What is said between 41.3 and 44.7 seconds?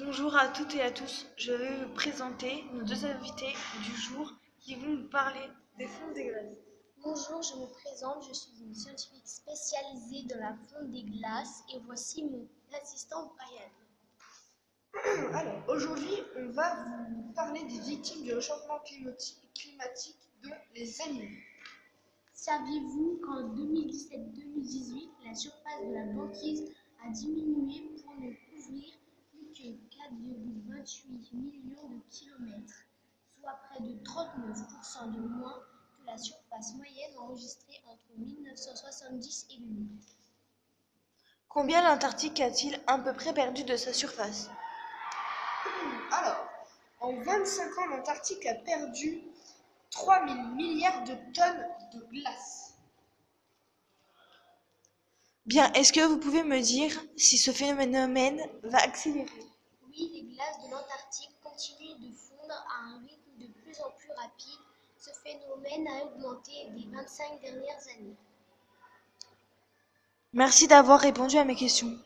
Combien l'Antarctique a-t-il à peu près perdu de sa surface?